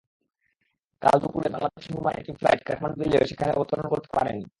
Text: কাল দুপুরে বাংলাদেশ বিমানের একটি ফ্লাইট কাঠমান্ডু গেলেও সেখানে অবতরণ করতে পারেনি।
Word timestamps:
কাল 1.01 1.15
দুপুরে 1.21 1.47
বাংলাদেশ 1.49 1.85
বিমানের 1.91 2.19
একটি 2.21 2.33
ফ্লাইট 2.39 2.61
কাঠমান্ডু 2.67 2.97
গেলেও 3.03 3.29
সেখানে 3.29 3.51
অবতরণ 3.53 3.87
করতে 3.89 4.09
পারেনি। 4.15 4.43